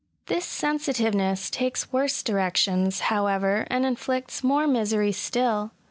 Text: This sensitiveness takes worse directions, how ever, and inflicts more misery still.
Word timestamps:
This 0.25 0.45
sensitiveness 0.45 1.51
takes 1.51 1.93
worse 1.93 2.23
directions, 2.23 3.01
how 3.13 3.27
ever, 3.27 3.67
and 3.69 3.85
inflicts 3.85 4.43
more 4.43 4.65
misery 4.65 5.11
still. 5.11 5.73